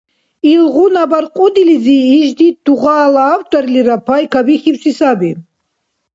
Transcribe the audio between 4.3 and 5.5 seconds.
кабихьибси саби.